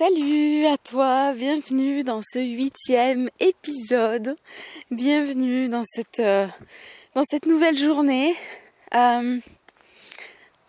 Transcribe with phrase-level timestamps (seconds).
[0.00, 4.34] Salut à toi, bienvenue dans ce huitième épisode,
[4.90, 6.46] bienvenue dans cette, euh,
[7.14, 8.34] dans cette nouvelle journée.
[8.94, 9.38] Euh,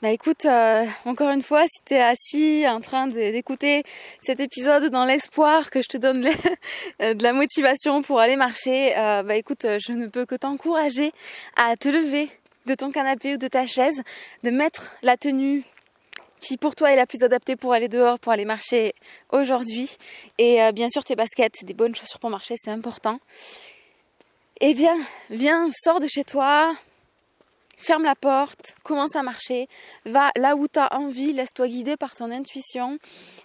[0.01, 3.83] bah écoute, euh, encore une fois, si tu es assis en train d'écouter
[4.19, 6.23] cet épisode dans l'espoir que je te donne
[6.99, 11.13] de la motivation pour aller marcher, bah écoute, je ne peux que t'encourager
[11.55, 12.27] à te lever
[12.65, 14.03] de ton canapé ou de ta chaise,
[14.43, 15.63] de mettre la tenue
[16.41, 18.93] qui pour toi est la plus adaptée pour aller dehors, pour aller marcher
[19.29, 19.95] aujourd'hui.
[20.37, 23.19] Et euh, bien sûr tes baskets, des bonnes chaussures pour marcher, c'est important.
[24.59, 24.97] Et viens,
[25.29, 26.75] viens, sors de chez toi,
[27.77, 29.67] ferme la porte, commence à marcher,
[30.05, 32.97] va là où tu as envie, laisse-toi guider par ton intuition.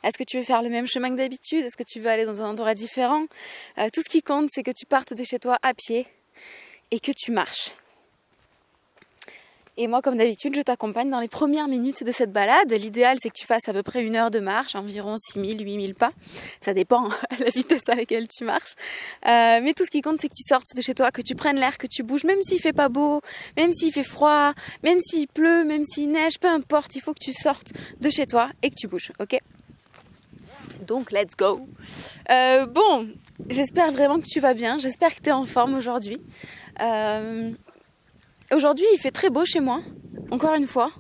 [0.03, 1.65] Est-ce que tu veux faire le même chemin que d'habitude?
[1.65, 3.25] Est-ce que tu veux aller dans un endroit différent?
[3.78, 6.06] Euh, Tout ce qui compte, c'est que tu partes de chez toi à pied
[6.91, 7.70] et que tu marches.
[9.79, 12.73] Et moi, comme d'habitude, je t'accompagne dans les premières minutes de cette balade.
[12.73, 15.95] L'idéal, c'est que tu fasses à peu près une heure de marche, environ 6000, 8000
[15.95, 16.12] pas.
[16.62, 17.12] Ça dépend de
[17.45, 18.75] la vitesse à laquelle tu marches.
[19.27, 21.34] Euh, mais tout ce qui compte, c'est que tu sortes de chez toi, que tu
[21.34, 23.20] prennes l'air, que tu bouges, même s'il fait pas beau,
[23.59, 27.22] même s'il fait froid, même s'il pleut, même s'il neige, peu importe, il faut que
[27.22, 29.39] tu sortes de chez toi et que tu bouges, ok?
[30.87, 31.69] Donc let's go.
[32.31, 33.09] Euh, bon,
[33.48, 36.19] j'espère vraiment que tu vas bien, j'espère que tu es en forme aujourd'hui.
[36.81, 37.50] Euh,
[38.52, 39.83] Aujourd'hui, il fait très beau chez moi,
[40.30, 40.92] encore une fois.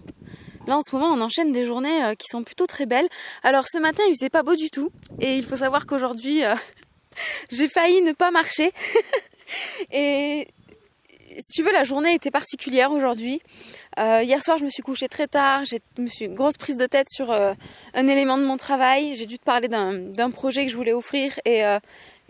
[0.66, 3.08] Là, en ce moment, on enchaîne des journées euh, qui sont plutôt très belles.
[3.44, 4.90] Alors, ce matin, il faisait pas beau du tout.
[5.20, 6.54] Et il faut savoir qu'aujourd'hui, euh,
[7.50, 8.72] j'ai failli ne pas marcher.
[9.92, 10.48] et
[11.38, 13.40] si tu veux, la journée était particulière aujourd'hui.
[14.00, 15.64] Euh, hier soir, je me suis couchée très tard.
[15.66, 19.14] J'ai une grosse prise de tête sur un élément de mon travail.
[19.14, 21.62] J'ai dû te parler d'un projet que je voulais offrir et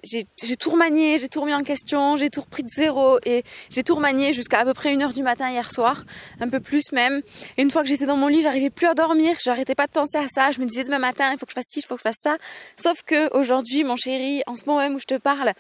[0.07, 3.83] j'ai tout remanié, j'ai tout remis en question, j'ai tout repris de zéro et j'ai
[3.83, 6.05] tout remanié jusqu'à à peu près 1h du matin hier soir,
[6.41, 7.23] un peu plus même.
[7.57, 9.93] Et une fois que j'étais dans mon lit, j'arrivais plus à dormir, j'arrêtais pas de
[9.93, 11.87] penser à ça, je me disais demain matin, il faut que je fasse ci, il
[11.87, 12.37] faut que je fasse ça.
[12.83, 15.53] Sauf que aujourd'hui, mon chéri, en ce moment même où je te parle,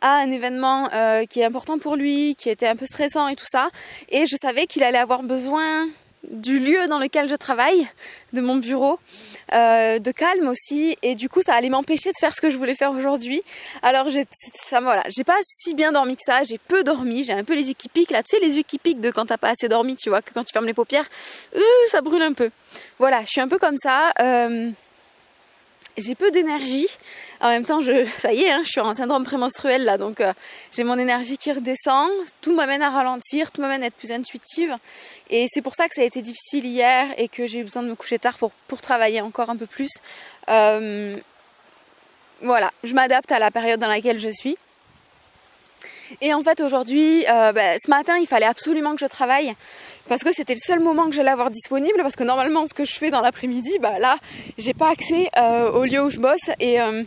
[0.00, 3.36] a un événement euh, qui est important pour lui, qui était un peu stressant et
[3.36, 3.70] tout ça.
[4.08, 5.88] Et je savais qu'il allait avoir besoin
[6.30, 7.88] du lieu dans lequel je travaille,
[8.32, 8.98] de mon bureau,
[9.52, 12.56] euh, de calme aussi, et du coup ça allait m'empêcher de faire ce que je
[12.56, 13.42] voulais faire aujourd'hui.
[13.82, 14.26] Alors j'ai
[14.66, 17.54] ça voilà, j'ai pas si bien dormi que ça, j'ai peu dormi, j'ai un peu
[17.54, 19.50] les yeux qui piquent là, tu sais les yeux qui piquent de quand t'as pas
[19.50, 21.08] assez dormi, tu vois, que quand tu fermes les paupières,
[21.56, 22.50] euh, ça brûle un peu.
[22.98, 24.12] Voilà, je suis un peu comme ça.
[24.20, 24.70] Euh,
[25.96, 26.88] j'ai peu d'énergie.
[27.40, 27.80] En même temps,
[28.18, 30.32] ça y est, hein, je suis en syndrome prémenstruel là, donc euh,
[30.70, 32.10] j'ai mon énergie qui redescend.
[32.40, 34.74] Tout m'amène à ralentir, tout m'amène à être plus intuitive.
[35.30, 37.82] Et c'est pour ça que ça a été difficile hier et que j'ai eu besoin
[37.82, 39.90] de me coucher tard pour, travailler encore un peu plus.
[40.48, 41.16] Euh,
[42.40, 44.56] voilà, je m'adapte à la période dans laquelle je suis.
[46.20, 49.54] Et en fait aujourd'hui, euh, bah, ce matin, il fallait absolument que je travaille
[50.08, 52.84] parce que c'était le seul moment que j'allais avoir disponible parce que normalement ce que
[52.84, 54.16] je fais dans l'après-midi, bah là,
[54.58, 57.02] j'ai pas accès euh, au lieu où je bosse et, euh,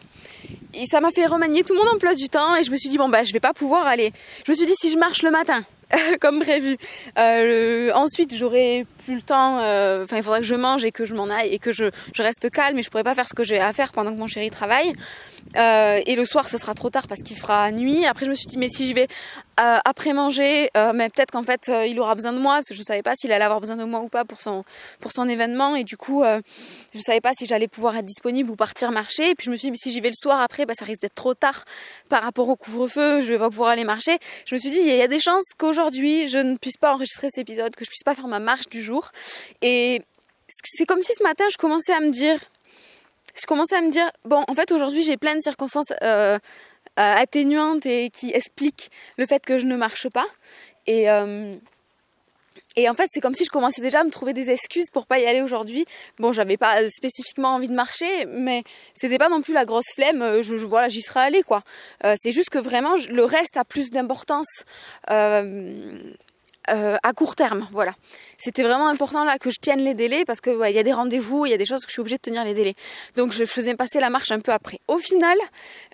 [0.89, 3.07] ça m'a fait remanier tout mon emploi du temps et je me suis dit bon
[3.07, 4.11] bah je vais pas pouvoir aller.
[4.45, 5.63] Je me suis dit si je marche le matin
[6.22, 6.78] comme prévu.
[7.17, 9.60] Euh, ensuite, j'aurai plus le temps.
[9.60, 11.86] Euh, enfin, il faudrait que je mange et que je m'en aille et que je,
[12.14, 12.78] je, reste calme.
[12.78, 14.94] Et je pourrais pas faire ce que j'ai à faire pendant que mon chéri travaille.
[15.56, 18.06] Euh, et le soir, ce sera trop tard parce qu'il fera nuit.
[18.06, 19.08] Après, je me suis dit, mais si j'y vais
[19.60, 22.82] euh, après manger, mais peut-être qu'en fait, il aura besoin de moi parce que je
[22.82, 24.66] savais pas s'il allait avoir besoin de moi ou pas pour son
[25.00, 25.76] pour son événement.
[25.76, 26.24] Et du coup,
[26.94, 29.30] je savais pas si j'allais pouvoir être disponible ou partir marcher.
[29.30, 30.86] Et puis je me suis dit, mais si j'y vais le soir après, bah, ça
[30.86, 31.64] risque d'être trop tard
[32.10, 33.22] par rapport au couvre-feu.
[33.22, 34.18] Je vais pas pouvoir aller marcher.
[34.46, 37.28] Je me suis dit, il y a des chances qu'aujourd'hui, je ne puisse pas enregistrer
[37.30, 38.94] cet épisode, que je puisse pas faire ma marche du jour.
[39.61, 40.01] Et
[40.63, 42.39] c'est comme si ce matin, je commençais à me dire,
[43.39, 46.38] je commençais à me dire, bon, en fait, aujourd'hui, j'ai plein de circonstances euh, euh,
[46.95, 50.25] atténuantes et qui expliquent le fait que je ne marche pas.
[50.88, 51.56] Et, euh,
[52.78, 55.06] et en fait, c'est comme si je commençais déjà à me trouver des excuses pour
[55.06, 55.85] pas y aller aujourd'hui.
[56.19, 58.63] Bon, j'avais pas spécifiquement envie de marcher, mais
[58.94, 60.41] c'était pas non plus la grosse flemme.
[60.41, 61.63] Je, je voilà, j'y serais allée quoi.
[62.03, 64.66] C'est juste que vraiment, le reste a plus d'importance.
[66.70, 67.68] Euh, à court terme.
[67.72, 67.94] Voilà.
[68.38, 70.94] C'était vraiment important là que je tienne les délais parce que il y a des
[70.94, 72.76] rendez-vous, il y a des choses que je suis obligée de tenir les délais.
[73.16, 74.80] Donc je faisais passer la marche un peu après.
[74.88, 75.38] Au final,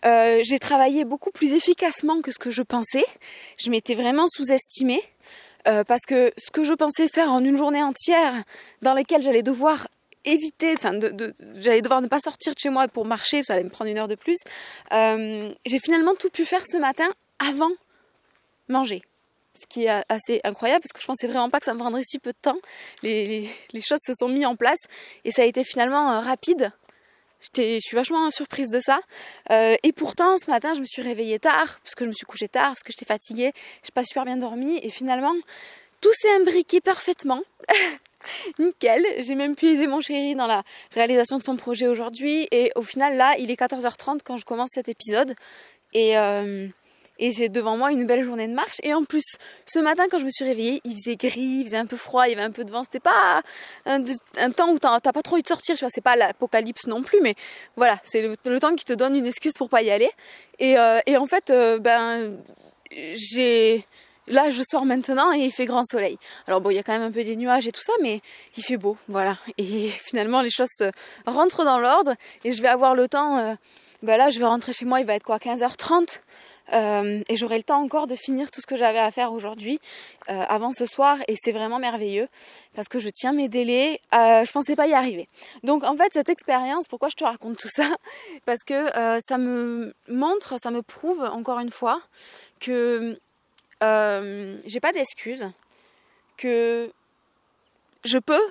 [0.05, 3.05] euh, j'ai travaillé beaucoup plus efficacement que ce que je pensais.
[3.57, 5.03] Je m'étais vraiment sous-estimée.
[5.67, 8.33] Euh, parce que ce que je pensais faire en une journée entière,
[8.81, 9.87] dans laquelle j'allais devoir
[10.25, 10.73] éviter,
[11.57, 13.99] j'allais devoir ne pas sortir de chez moi pour marcher, ça allait me prendre une
[13.99, 14.37] heure de plus.
[14.91, 17.69] J'ai finalement tout pu faire ce matin avant
[18.69, 19.03] manger
[19.61, 22.03] ce qui est assez incroyable parce que je pensais vraiment pas que ça me prendrait
[22.03, 22.57] si peu de temps.
[23.03, 23.49] Les,
[23.81, 24.79] choses se sont mises en place
[25.25, 26.71] et ça a été finalement euh, rapide.
[27.55, 28.99] Je suis vachement surprise de ça.
[29.51, 32.25] Euh, et pourtant, ce matin, je me suis réveillée tard, parce que je me suis
[32.25, 33.51] couchée tard, parce que j'étais fatiguée,
[33.83, 34.79] j'ai pas super bien dormi.
[34.83, 35.33] Et finalement,
[36.01, 37.41] tout s'est imbriqué parfaitement
[38.59, 39.03] nickel.
[39.17, 42.47] J'ai même pu aider mon chéri dans la réalisation de son projet aujourd'hui.
[42.51, 45.33] Et au final, là, il est 14h30 quand je commence cet épisode.
[45.93, 46.67] Et, euh,
[47.21, 48.77] et j'ai devant moi une belle journée de marche.
[48.83, 49.23] Et en plus,
[49.65, 52.27] ce matin, quand je me suis réveillée, il faisait gris, il faisait un peu froid,
[52.27, 52.83] il y avait un peu de vent.
[52.83, 53.41] C'était pas
[53.85, 54.01] un,
[54.51, 55.75] temps où t'as pas trop envie de sortir.
[55.75, 57.35] Je vois, c'est pas l'apocalypse non plus, mais
[57.77, 60.09] voilà, c'est le, temps qui te donne une excuse pour pas y aller.
[60.59, 62.37] Et, euh, en fait, euh, ben,
[62.91, 63.85] j'ai
[64.27, 66.17] Là, je sors maintenant et il fait grand soleil.
[66.47, 68.21] Alors bon, il y a quand même un peu des nuages et tout ça, mais
[68.55, 69.37] il fait beau, voilà.
[69.57, 70.69] Et finalement, les choses
[71.25, 72.13] rentrent dans l'ordre
[72.43, 73.39] et je vais avoir le temps.
[73.39, 73.55] Euh,
[74.03, 76.21] ben là, je vais rentrer chez moi, il va être quoi, 15h30
[76.73, 79.79] euh, et j'aurai le temps encore de finir tout ce que j'avais à faire aujourd'hui
[80.29, 82.27] euh, avant ce soir et c'est vraiment merveilleux
[82.75, 83.99] parce que je tiens mes délais.
[84.13, 85.27] Euh, je pensais pas y arriver.
[85.63, 87.87] Donc en fait cette expérience, pourquoi je te raconte tout ça?
[88.45, 92.01] Parce que ça me montre, ça me prouve encore une fois
[92.59, 93.19] que
[93.83, 95.49] euh, j'ai pas d'excuses,
[96.37, 96.91] que
[98.03, 98.41] je peux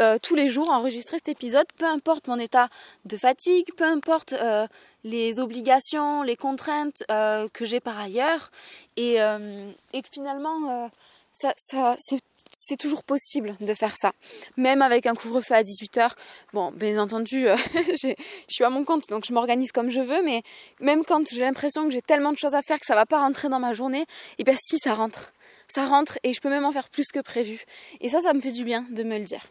[0.00, 2.68] euh, tous les jours enregistrer cet épisode, peu importe mon état
[3.04, 4.66] de fatigue, peu importe euh,
[5.04, 8.50] les obligations, les contraintes que j'ai par ailleurs,
[8.96, 10.90] et, que finalement,
[11.32, 14.12] c'est toujours possible de faire ça.
[14.56, 16.12] Même avec un couvre-feu à 18h.
[16.52, 18.14] Bon, bien entendu, je
[18.48, 20.42] suis à mon compte, donc je m'organise comme je veux, mais
[20.80, 23.18] même quand j'ai l'impression que j'ai tellement de choses à faire que ça va pas
[23.18, 24.06] rentrer dans ma journée, et
[24.38, 25.32] eh bien si ça rentre.
[25.68, 27.64] Ça rentre et je peux même en faire plus que prévu.
[28.00, 29.44] Et ça, ça me fait du bien de me le dire.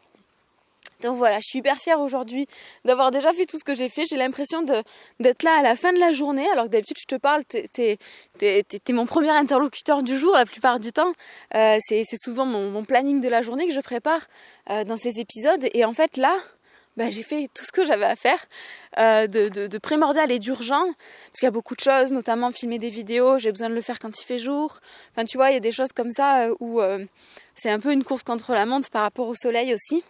[1.02, 2.48] Donc voilà, je suis hyper fière aujourd'hui
[2.86, 4.06] d'avoir déjà fait tout ce que j'ai fait.
[4.06, 4.64] J'ai l'impression
[5.20, 7.98] d'être là à la fin de la journée, alors que d'habitude je te parle, t'es
[8.42, 11.14] es, mon premier interlocuteur du jour la plupart du temps.
[11.56, 14.22] Euh, c'est souvent mon, planning de la journée que je prépare
[14.70, 15.68] euh, dans ces épisodes.
[15.74, 16.36] Et en fait là,
[16.96, 18.46] bah, j'ai fait tout ce que j'avais à faire
[19.00, 22.78] euh, de, de, primordial et d'urgent, parce qu'il y a beaucoup de choses, notamment filmer
[22.78, 24.80] des vidéos, j'ai besoin de le faire quand il fait jour.
[25.12, 26.82] Enfin tu vois, il y a des choses comme ça où
[27.56, 30.04] c'est un peu une course contre la montre par rapport au soleil aussi.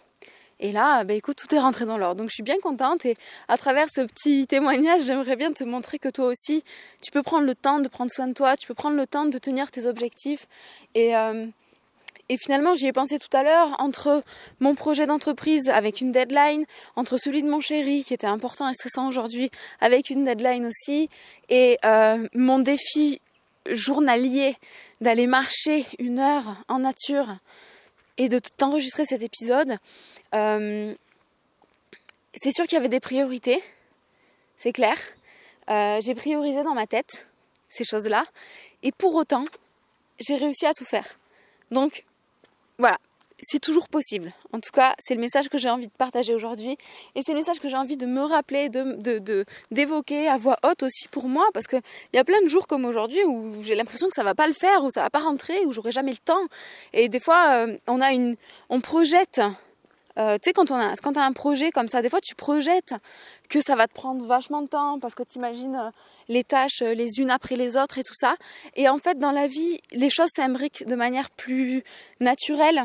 [0.60, 2.16] Et là, bah écoute, tout est rentré dans l'ordre.
[2.16, 3.16] Donc je suis bien contente et
[3.48, 6.62] à travers ce petit témoignage, j'aimerais bien te montrer que toi aussi,
[7.00, 9.26] tu peux prendre le temps de prendre soin de toi, tu peux prendre le temps
[9.26, 10.46] de tenir tes objectifs.
[10.94, 11.46] Et, euh,
[12.38, 14.22] finalement, j'y ai pensé tout à l'heure, entre
[14.60, 16.64] mon projet d'entreprise avec une deadline,
[16.96, 19.50] entre celui de mon chéri qui était important et stressant aujourd'hui
[19.80, 21.10] avec une deadline aussi,
[21.48, 23.20] et euh, mon défi
[23.70, 24.56] journalier
[25.00, 27.36] d'aller marcher une heure en nature
[28.18, 29.76] et de t'enregistrer cet épisode,
[30.34, 30.94] euh,
[32.34, 33.62] c'est sûr qu'il y avait des priorités,
[34.56, 34.96] c'est clair.
[35.70, 37.28] Euh, j'ai priorisé dans ma tête
[37.68, 38.24] ces choses-là,
[38.82, 39.46] et pour autant,
[40.20, 41.18] j'ai réussi à tout faire.
[41.70, 42.04] Donc,
[42.78, 42.98] voilà,
[43.46, 44.32] c'est toujours possible.
[44.52, 46.76] En tout cas, c'est le message que j'ai envie de partager aujourd'hui.
[47.14, 50.82] Et c'est le message que j'ai envie de me rappeler, de, d'évoquer à voix haute
[50.82, 51.46] aussi pour moi.
[51.52, 51.82] Parce qu'il
[52.12, 54.52] y a plein de jours comme aujourd'hui où j'ai l'impression que ça va pas le
[54.52, 56.46] faire, où ça va pas rentrer, où j'aurai jamais le temps.
[56.92, 58.36] Et des fois, euh, on a une,
[58.68, 59.40] on projette.
[60.16, 62.36] Euh, tu sais, quand on a, quand as un projet comme ça, des fois tu
[62.36, 62.94] projettes
[63.48, 65.90] que ça va te prendre vachement de temps parce que tu imagines euh,
[66.28, 68.36] les tâches les unes après les autres et tout ça.
[68.76, 71.82] Et en fait, dans la vie, les choses s'imbriquent de manière plus
[72.20, 72.84] naturelle.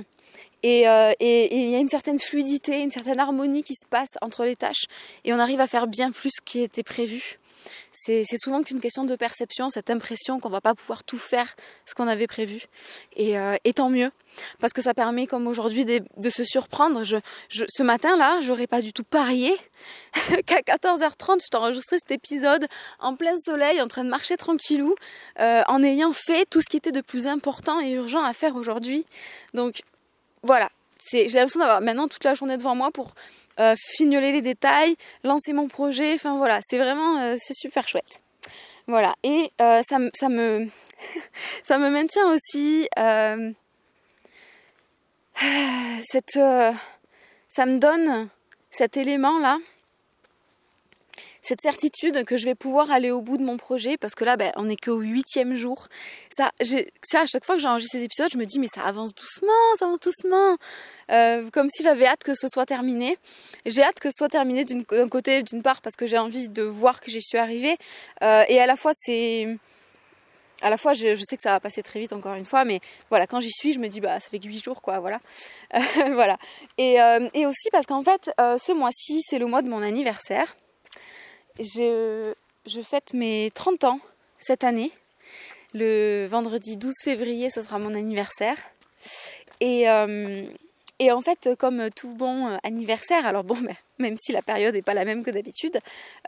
[0.66, 4.46] Euh, et il y a une certaine fluidité, une certaine harmonie qui se passe entre
[4.46, 4.86] les tâches
[5.24, 7.40] et on arrive à faire bien plus qu'il était prévu.
[7.92, 11.94] C'est souvent qu'une question de perception, cette impression qu'on va pas pouvoir tout faire ce
[11.94, 12.64] qu'on avait prévu.
[13.18, 14.12] Et, euh, tant mieux,
[14.60, 17.04] parce que ça permet, comme aujourd'hui, de, se surprendre.
[17.04, 19.54] Ce matin-là, j'aurais pas du tout parié
[20.46, 22.68] qu'à 14h30, je t'enregistrais cet épisode
[23.00, 24.96] en plein soleil, en train de marcher tranquillou,
[25.40, 28.56] euh, en ayant fait tout ce qui était de plus important et urgent à faire
[28.56, 29.06] aujourd'hui.
[29.54, 29.82] Donc
[30.44, 30.70] voilà,
[31.12, 33.14] j'ai l'impression d'avoir maintenant toute la journée devant moi pour
[33.60, 36.14] euh, fignoler les détails, lancer mon projet.
[36.14, 38.22] Enfin voilà, c'est vraiment euh, super chouette.
[38.88, 40.68] Voilà, et euh, ça, ça, me
[41.64, 42.88] ça me maintient aussi
[46.10, 46.40] cette
[47.48, 48.30] ça me donne
[48.72, 49.58] cet élément là
[51.50, 54.38] cette certitude que je vais pouvoir aller au bout de mon projet parce que là
[54.38, 55.88] ben, on est qu'au huitième jour.
[56.30, 59.16] Ça, ça à chaque fois que j'enregistre ces épisodes je me dis mais ça avance
[59.16, 59.48] doucement
[59.80, 60.58] ça avance doucement.
[61.12, 63.18] Euh, comme si j'avais hâte que ce soit terminé.
[63.66, 66.62] J'ai hâte que ce soit terminé d'un côté d'une part parce que j'ai envie de
[66.62, 67.78] voir que j'y suis arrivée.
[68.22, 69.58] Euh, et à la fois c'est
[70.62, 72.80] à la fois je, sais que ça va passer très vite encore une fois mais
[73.10, 75.20] voilà quand j'y suis je me dis bah ça fait que 8 jours quoi voilà.
[76.14, 76.38] Voilà.
[76.80, 80.56] Euh, et aussi parce qu'en fait ce mois-ci c'est le mois de mon anniversaire
[81.60, 82.34] je,
[82.84, 84.00] fête mes 30 ans
[84.38, 84.92] cette année.
[85.74, 88.58] Le vendredi 12 février, ce sera mon anniversaire.
[89.60, 90.44] Et, euh,
[91.02, 94.94] en fait, comme tout bon anniversaire, alors bon, ben, même si la période n'est pas
[94.94, 95.80] la même que d'habitude,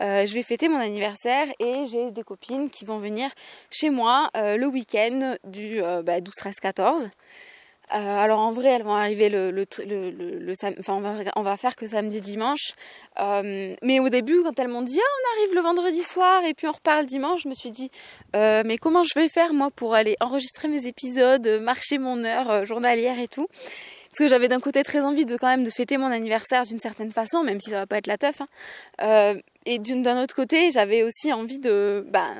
[0.01, 3.31] euh, je vais fêter mon anniversaire et j'ai des copines qui vont venir
[3.69, 7.09] chez moi euh, le week-end du 12, 13, 14.
[7.91, 11.01] Alors en vrai, elles vont arriver le, le, le, enfin
[11.35, 12.73] on va, faire que samedi, dimanche.
[13.17, 16.67] mais au début, quand elles m'ont dit ah, on arrive le vendredi soir et puis
[16.67, 17.91] on repart le dimanche, je me suis dit
[18.33, 23.19] mais comment je vais faire moi pour aller enregistrer mes épisodes, marcher mon heure journalière
[23.19, 23.47] et tout?
[24.11, 26.81] Parce que j'avais d'un côté très envie de quand même de fêter mon anniversaire d'une
[26.81, 28.41] certaine façon, même si ça va pas être la teuf.
[28.41, 28.47] Hein.
[29.01, 32.33] Euh, et d'un autre côté, j'avais aussi envie de, bah,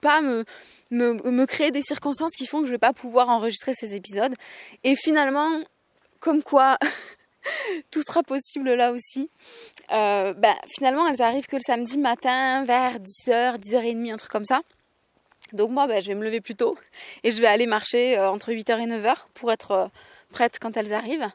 [0.00, 4.34] pas me, créer des circonstances qui font que je vais pas pouvoir enregistrer ces épisodes.
[4.84, 5.48] Et finalement,
[6.20, 6.78] comme quoi
[7.90, 9.30] tout sera possible là aussi.
[9.92, 14.44] Euh, bah, finalement, elles arrivent que le samedi matin vers 10h, 10h30, un truc comme
[14.44, 14.60] ça.
[15.54, 16.76] Donc moi, bah, je vais me lever plus tôt
[17.22, 19.86] et je vais aller marcher euh, entre 8h et 9h pour être euh,
[20.30, 21.28] prêtes quand elles arrivent.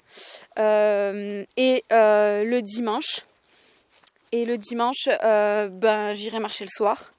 [0.58, 3.25] Et le dimanche,
[4.34, 7.13] et le dimanche, euh, ben, j'irai marcher le soir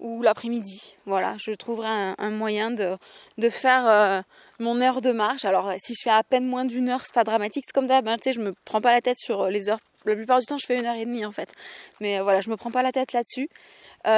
[0.00, 0.96] ou l'après-midi.
[1.06, 2.96] Voilà, je trouverai un, moyen de,
[3.38, 4.22] de faire
[4.60, 5.44] mon heure de marche.
[5.44, 7.64] Alors, si je fais à peine moins d'une heure, c'est pas dramatique.
[7.66, 9.80] C'est comme d'hab, hein, tu sais, je me prends pas la tête sur les heures.
[10.04, 11.52] La plupart du temps, je fais une heure et demie en fait.
[12.00, 13.48] Mais voilà, je me prends pas la tête là-dessus.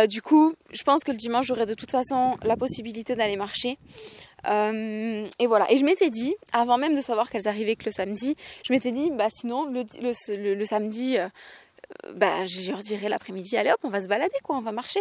[0.09, 3.79] du coup, je pense que le dimanche, j'aurai de toute façon la possibilité d'aller marcher.
[4.47, 5.71] Euh, et voilà.
[5.71, 8.93] Et je m'étais dit, avant même de savoir qu'elles arrivaient que le samedi, je m'étais
[8.93, 11.29] dit, bah sinon le, le, samedi, euh,
[12.15, 15.01] bah je leur dirais l'après-midi, allez hop, on va se balader quoi, on va marcher.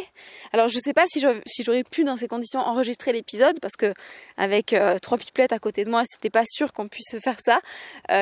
[0.54, 3.94] Alors je sais pas si j'aurais pu dans ces conditions enregistrer l'épisode parce que
[4.38, 7.62] avec euh, trois pipelettes à côté de moi, c'était pas sûr qu'on puisse faire ça,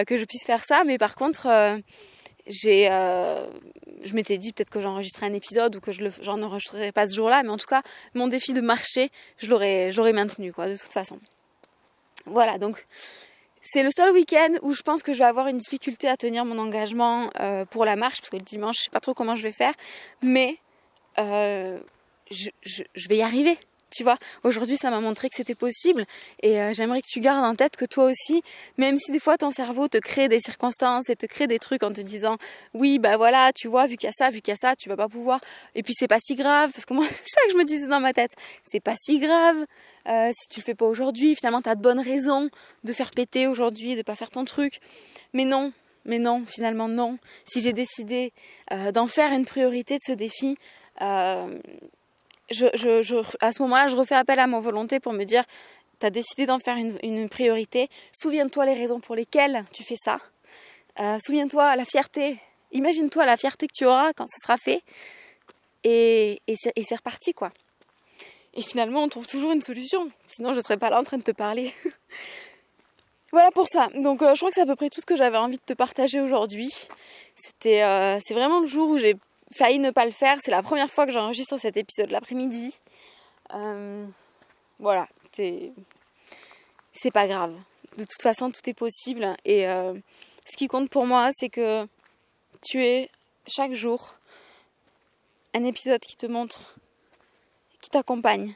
[0.06, 0.84] que je puisse faire ça.
[0.86, 1.48] Mais par contre
[2.50, 3.48] euh,
[4.04, 7.16] je m'étais dit peut-être que j'enregistrerais un épisode ou que je j'en enregistrerais pas ce
[7.16, 7.82] jour-là, mais en tout cas,
[8.14, 11.20] mon défi de marcher, je l'aurais, maintenu, quoi, de toute façon.
[12.26, 12.86] Voilà, donc
[13.72, 16.46] c'est le seul week-end où je pense que je vais avoir une difficulté à tenir
[16.46, 19.36] mon engagement euh, pour la marche, parce que le dimanche, je sais pas trop comment
[19.36, 19.74] je vais faire,
[20.22, 20.58] mais
[21.20, 21.80] euh,
[22.32, 23.58] je, je, je vais y arriver.
[23.98, 26.06] Tu vois, aujourd'hui, ça m'a montré que c'était possible
[26.44, 28.44] et euh, j'aimerais que tu gardes en tête que toi aussi,
[28.78, 31.82] même si des fois ton cerveau te crée des circonstances et te crée des trucs
[31.82, 32.38] en te disant
[32.76, 34.76] oui, bah voilà, tu vois, vu qu'il y a ça, vu qu'il y a ça,
[34.76, 35.40] tu vas pas pouvoir.
[35.74, 37.88] Et puis c'est pas si grave parce que moi, c'est ça que je me disais
[37.88, 38.34] dans ma tête.
[38.64, 39.66] C'est pas si grave
[40.08, 41.34] euh, si tu le fais pas aujourd'hui.
[41.34, 42.52] Finalement, tu as de bonnes raisons
[42.84, 44.80] de faire péter aujourd'hui, de pas faire ton truc.
[45.34, 45.74] Mais non,
[46.06, 47.18] mais non, finalement non.
[47.46, 48.32] Si j'ai décidé
[48.72, 50.56] euh, d'en faire une priorité de ce défi,
[52.50, 55.44] à ce moment-là, je refais appel à mon volonté pour me dire,
[56.00, 57.90] tu as décidé d'en faire une, priorité.
[58.12, 60.20] Souviens-toi les raisons pour lesquelles tu fais ça.
[61.00, 62.38] Euh, souviens-toi la fierté.
[62.72, 64.82] Imagine-toi la fierté que tu auras quand ce sera fait.
[65.84, 67.52] Et, et c'est reparti, quoi.
[68.58, 70.10] Et finalement, on trouve toujours une solution.
[70.26, 71.72] Sinon, je ne serais pas là en train de te parler.
[73.32, 73.88] voilà pour ça.
[73.96, 75.64] Donc, euh, je crois que c'est à peu près tout ce que j'avais envie de
[75.64, 76.74] te partager aujourd'hui.
[77.36, 79.16] C'était, euh, c'est vraiment le jour où j'ai
[79.56, 80.38] failli ne pas le faire.
[80.42, 82.76] C'est la première fois que j'enregistre cet épisode l'après-midi.
[83.54, 84.06] Euh,
[84.80, 85.74] voilà, c'est
[87.14, 87.56] pas grave.
[87.98, 89.36] De toute façon, tout est possible.
[89.46, 89.94] Et euh,
[90.46, 91.88] ce qui compte pour moi, c'est que
[92.62, 93.10] tu es
[93.48, 94.16] chaque jour
[95.54, 96.76] un épisode qui te montre,
[97.82, 98.56] qui t'accompagne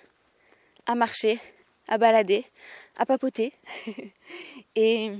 [0.86, 1.40] à marcher,
[1.88, 2.46] à balader,
[2.98, 3.54] à papoter.
[4.76, 5.12] et,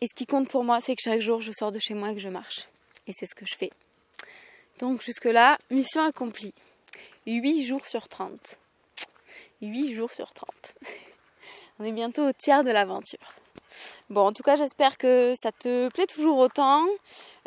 [0.00, 2.10] et ce qui compte pour moi, c'est que chaque jour, je sors de chez moi
[2.10, 2.66] et que je marche
[3.06, 3.70] et c'est ce que je fais.
[4.78, 6.54] Donc jusque-là, mission accomplie.
[7.26, 8.58] 8 jours sur 30.
[9.62, 10.48] 8 jours sur 30.
[11.78, 13.34] On est bientôt au tiers de l'aventure.
[14.08, 16.84] Bon, en tout cas, j'espère que ça te plaît toujours autant.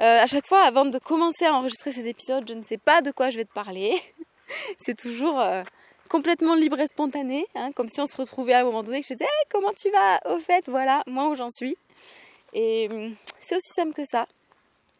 [0.02, 3.02] Euh, à chaque fois, avant de commencer à enregistrer ces épisodes, je ne sais pas
[3.02, 4.00] de quoi je vais te parler.
[4.78, 5.64] c'est toujours euh,
[6.10, 9.08] complètement libre et spontané, hein, comme si on se retrouvait à un moment donné que
[9.08, 10.20] je disais comment tu vas?
[10.26, 11.78] Au fait, voilà, moi où j'en suis.
[12.54, 14.28] Et hum, c'est aussi simple que ça.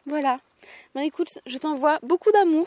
[0.06, 0.40] Voilà.
[0.94, 2.66] Ben écoute, je t'envoie beaucoup d'amour.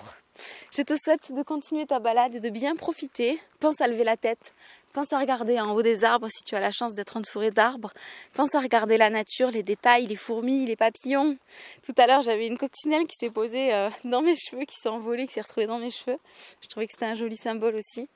[0.76, 3.40] Je te souhaite de continuer ta balade et de bien profiter.
[3.60, 4.54] Pense à lever la tête.
[4.94, 7.92] Pense à regarder en haut des arbres si tu as la chance d'être entouré d'arbres.
[8.34, 11.38] Pense à regarder la nature, les détails, les fourmis, les papillons.
[11.82, 14.90] Tout à l'heure, j'avais une coccinelle qui s'est posée euh, dans mes cheveux, qui s'est
[14.90, 16.18] envolée, qui s'est retrouvée dans mes cheveux.
[16.62, 18.08] Je trouvais que c'était un joli symbole aussi.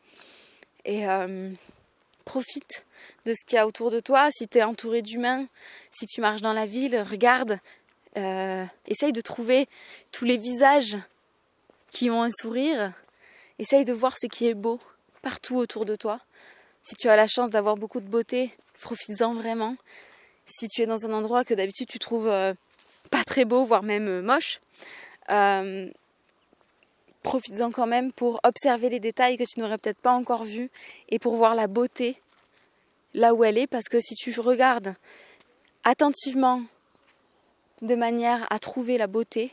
[0.85, 1.51] Et euh,
[2.25, 2.85] profite
[3.25, 4.29] de ce qu'il y a autour de toi.
[4.31, 5.47] Si tu es entouré d'humains,
[5.91, 7.59] si tu marches dans la ville, regarde
[8.17, 9.67] euh, essaye de trouver
[10.11, 10.97] tous les visages
[11.91, 12.93] qui ont un sourire.
[13.59, 14.79] Essaye de voir ce qui est beau
[15.21, 16.19] partout autour de toi.
[16.83, 19.75] Si tu as la chance d'avoir beaucoup de beauté, profites-en vraiment.
[20.45, 22.53] Si tu es dans un endroit que d'habitude tu trouves euh,
[23.11, 24.59] pas très beau, voire même euh, moche,
[27.23, 30.69] profites-en quand même pour observer les détails que tu n'aurais peut-être pas encore vus
[31.09, 32.21] et pour voir la beauté
[33.13, 33.67] là où elle est.
[33.67, 34.95] Parce que si tu regardes
[35.83, 36.63] attentivement
[37.81, 39.51] de manière à trouver la beauté,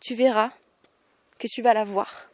[0.00, 0.50] tu verras
[1.38, 2.30] que tu vas la voir.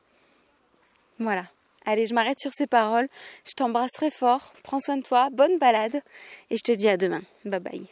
[1.19, 1.47] Voilà.
[1.85, 3.09] Allez, je m'arrête sur ces paroles.
[3.45, 4.53] Je t'embrasse très fort.
[4.63, 5.29] Prends soin de toi.
[5.33, 6.01] Bonne balade.
[6.51, 7.23] Et je te dis à demain.
[7.45, 7.87] Bye bye.